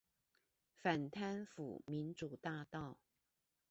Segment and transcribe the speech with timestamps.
[0.81, 2.97] 反貪腐民主大道